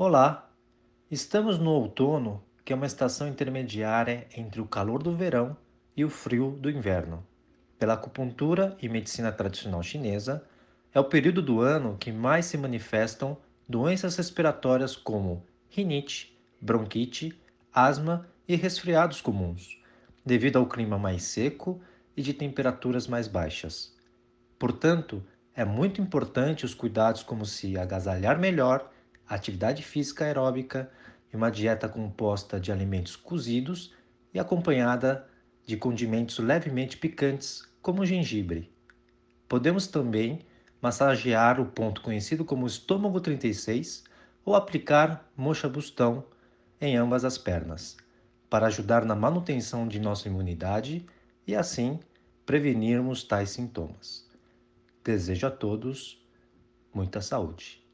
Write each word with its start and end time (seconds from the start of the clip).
Olá! 0.00 0.48
Estamos 1.10 1.58
no 1.58 1.72
outono, 1.72 2.40
que 2.64 2.72
é 2.72 2.76
uma 2.76 2.86
estação 2.86 3.26
intermediária 3.26 4.28
entre 4.36 4.60
o 4.60 4.64
calor 4.64 5.02
do 5.02 5.12
verão 5.12 5.56
e 5.96 6.04
o 6.04 6.08
frio 6.08 6.52
do 6.52 6.70
inverno. 6.70 7.26
Pela 7.80 7.94
acupuntura 7.94 8.76
e 8.80 8.88
medicina 8.88 9.32
tradicional 9.32 9.82
chinesa, 9.82 10.44
é 10.94 11.00
o 11.00 11.04
período 11.04 11.42
do 11.42 11.60
ano 11.60 11.96
que 11.98 12.12
mais 12.12 12.44
se 12.46 12.56
manifestam 12.56 13.36
doenças 13.68 14.14
respiratórias 14.14 14.94
como 14.94 15.44
rinite, 15.68 16.38
bronquite, 16.60 17.36
asma 17.74 18.24
e 18.46 18.54
resfriados 18.54 19.20
comuns, 19.20 19.82
devido 20.24 20.60
ao 20.60 20.68
clima 20.68 20.96
mais 20.96 21.24
seco 21.24 21.80
e 22.16 22.22
de 22.22 22.32
temperaturas 22.32 23.08
mais 23.08 23.26
baixas. 23.26 23.92
Portanto, 24.60 25.24
é 25.56 25.64
muito 25.64 26.00
importante 26.00 26.64
os 26.64 26.72
cuidados 26.72 27.24
como 27.24 27.44
se 27.44 27.76
agasalhar 27.76 28.38
melhor, 28.38 28.92
atividade 29.28 29.82
física 29.82 30.24
aeróbica 30.24 30.90
e 31.32 31.36
uma 31.36 31.50
dieta 31.50 31.88
composta 31.88 32.58
de 32.58 32.72
alimentos 32.72 33.16
cozidos 33.16 33.94
e 34.32 34.38
acompanhada 34.38 35.28
de 35.64 35.76
condimentos 35.76 36.38
levemente 36.38 36.96
picantes, 36.96 37.68
como 37.82 38.06
gengibre. 38.06 38.72
Podemos 39.46 39.86
também 39.86 40.40
massagear 40.80 41.60
o 41.60 41.66
ponto 41.66 42.00
conhecido 42.00 42.44
como 42.44 42.66
estômago 42.66 43.20
36 43.20 44.04
ou 44.44 44.54
aplicar 44.54 45.30
mocha 45.36 45.68
bustão 45.68 46.24
em 46.80 46.96
ambas 46.96 47.24
as 47.24 47.36
pernas, 47.36 47.96
para 48.48 48.66
ajudar 48.66 49.04
na 49.04 49.14
manutenção 49.14 49.86
de 49.86 49.98
nossa 49.98 50.28
imunidade 50.28 51.04
e 51.46 51.54
assim 51.54 51.98
prevenirmos 52.46 53.22
tais 53.22 53.50
sintomas. 53.50 54.26
Desejo 55.04 55.46
a 55.46 55.50
todos 55.50 56.22
muita 56.94 57.20
saúde. 57.20 57.87